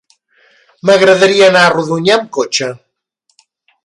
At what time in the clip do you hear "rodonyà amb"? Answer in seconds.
1.73-2.31